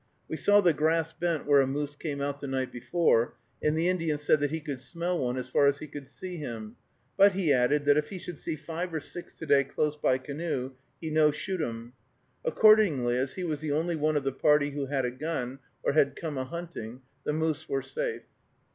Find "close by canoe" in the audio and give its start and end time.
9.63-10.71